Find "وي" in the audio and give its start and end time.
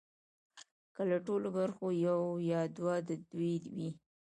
3.73-3.89